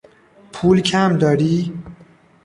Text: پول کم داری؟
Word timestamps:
پول 0.53 0.81
کم 0.81 1.17
داری؟ 1.17 1.73